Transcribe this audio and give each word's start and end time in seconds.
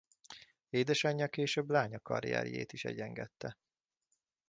Édesanyja 0.69 1.27
később 1.27 1.69
lánya 1.69 1.99
karrierjét 1.99 2.73
is 2.73 2.85
egyengette. 2.85 3.57